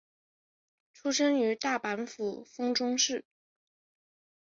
[0.93, 3.23] 出身于大阪府丰中市。